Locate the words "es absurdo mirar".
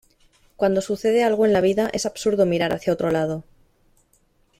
1.93-2.73